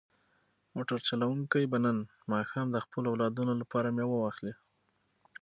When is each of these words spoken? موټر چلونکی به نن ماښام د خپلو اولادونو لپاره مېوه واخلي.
موټر 0.75 0.99
چلونکی 1.07 1.63
به 1.71 1.77
نن 1.85 1.97
ماښام 2.31 2.67
د 2.71 2.77
خپلو 2.85 3.07
اولادونو 3.13 3.53
لپاره 3.61 3.93
مېوه 3.97 4.17
واخلي. 4.19 4.53